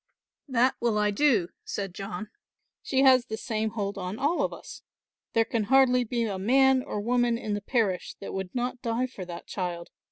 [0.47, 2.31] "That will I do," said John,
[2.81, 4.81] "she has the same hold on all of us.
[5.33, 9.05] There can hardly be a man or woman in the parish that would not die
[9.05, 9.91] for that child.